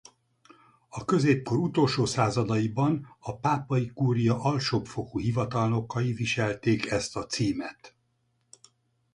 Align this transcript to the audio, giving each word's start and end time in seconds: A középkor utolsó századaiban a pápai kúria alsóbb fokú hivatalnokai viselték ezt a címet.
A 0.89 1.05
középkor 1.05 1.57
utolsó 1.57 2.05
századaiban 2.05 3.15
a 3.19 3.35
pápai 3.37 3.87
kúria 3.93 4.43
alsóbb 4.43 4.85
fokú 4.85 5.19
hivatalnokai 5.19 6.11
viselték 6.13 6.85
ezt 6.85 7.15
a 7.15 7.25
címet. 7.25 7.95